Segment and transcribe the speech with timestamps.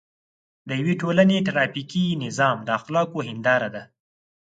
[0.67, 3.83] د یوې ټولنې ټرافیکي نظام د اخلاقو هنداره ده.